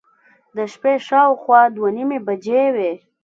د 0.55 0.57
شپې 0.73 0.93
شاوخوا 1.07 1.61
دوه 1.75 1.89
نیمې 1.97 2.19
بجې 2.27 2.63
وې. 2.75 2.91